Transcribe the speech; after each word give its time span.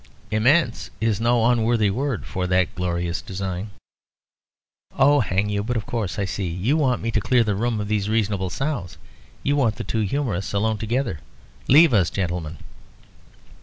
"Immense 0.31 0.89
is 0.99 1.21
no 1.21 1.45
unworthy 1.51 1.91
word 1.91 2.25
for 2.25 2.47
that 2.47 2.73
glorious 2.73 3.21
design." 3.21 3.69
"Oh, 4.97 5.19
hang 5.19 5.47
you! 5.49 5.63
But, 5.63 5.77
of 5.77 5.85
course, 5.85 6.17
I 6.17 6.25
see. 6.25 6.47
You 6.47 6.75
want 6.75 7.03
me 7.03 7.11
to 7.11 7.21
clear 7.21 7.43
the 7.43 7.53
room 7.53 7.79
of 7.79 7.87
these 7.87 8.09
reasonable 8.09 8.49
sows. 8.49 8.97
You 9.43 9.55
want 9.55 9.75
the 9.75 9.83
two 9.83 10.01
humorists 10.01 10.53
alone 10.53 10.79
together. 10.79 11.19
Leave 11.67 11.93
us, 11.93 12.09
gentlemen." 12.09 12.57